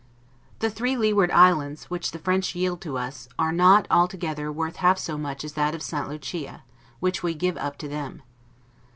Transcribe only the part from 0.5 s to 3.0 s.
The three Leeward islands, which the French yield to